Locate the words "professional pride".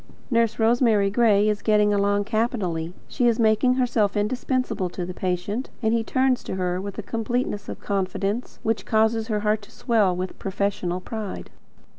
10.39-11.51